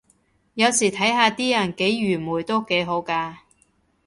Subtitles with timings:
[0.55, 3.43] 有時睇下啲人幾愚昧都幾好咖